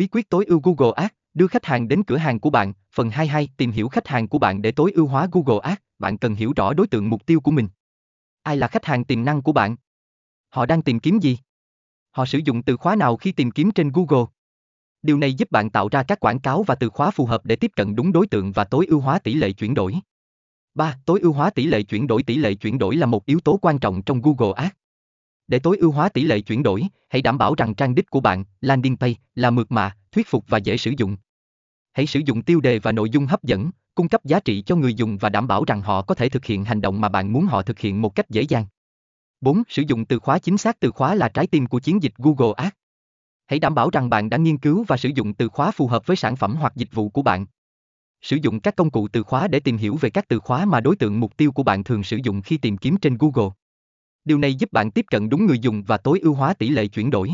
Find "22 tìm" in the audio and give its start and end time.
3.10-3.70